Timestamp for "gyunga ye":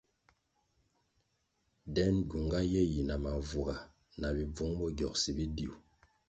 2.29-2.81